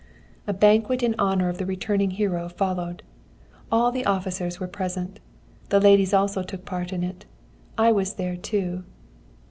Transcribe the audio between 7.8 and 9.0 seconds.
was there too.